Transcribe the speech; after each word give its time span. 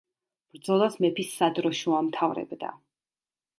ბრძოლას 0.55 0.97
მეფის 1.03 1.35
სადროშო 1.41 1.95
ამთავრებდა. 2.01 2.75